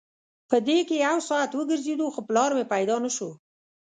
[0.49, 3.29] په دې کې یو ساعت وګرځېدو خو پلار مې پیدا نه شو.